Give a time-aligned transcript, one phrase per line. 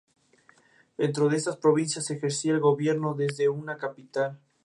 [0.97, 4.39] Dentro de estas provincias, se ejercía el gobierno desde una capital.